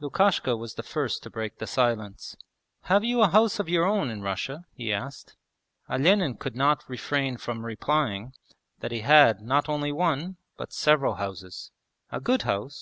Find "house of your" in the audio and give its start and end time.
3.28-3.86